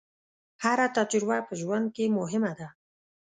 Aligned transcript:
هره 0.63 0.87
تجربه 0.97 1.37
په 1.47 1.53
ژوند 1.61 1.87
کې 1.95 2.05
مهمه 2.17 2.51
ده. 2.59 2.67